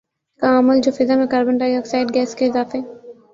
[0.41, 2.79] کا عمل جو فضا میں کاربن ڈائی آکسائیڈ گیس کے اضافے